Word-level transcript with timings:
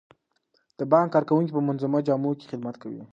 د 0.79 0.81
بانک 0.91 1.07
کارکوونکي 1.15 1.51
په 1.55 1.61
منظمو 1.67 2.05
جامو 2.07 2.31
کې 2.39 2.49
خدمت 2.51 2.75
کوي. 2.83 3.01